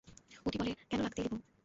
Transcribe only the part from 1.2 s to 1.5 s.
এলি বৌ?